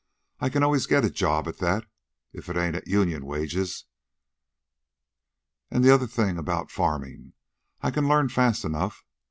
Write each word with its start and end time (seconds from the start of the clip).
I 0.39 0.49
can 0.49 0.63
always 0.63 0.87
get 0.87 1.05
a 1.05 1.11
job 1.11 1.47
at 1.47 1.59
that 1.59 1.85
if 2.33 2.49
it 2.49 2.57
ain't 2.57 2.75
at 2.75 2.87
union 2.87 3.23
wages. 3.23 3.85
An' 5.69 5.83
the 5.83 5.93
other 5.93 6.07
things 6.07 6.39
about 6.39 6.71
farmin' 6.71 7.33
I 7.81 7.91
can 7.91 8.07
learn 8.07 8.29
fast 8.29 8.65
enough. 8.65 9.05